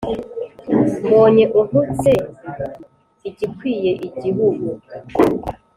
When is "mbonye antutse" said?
1.05-2.11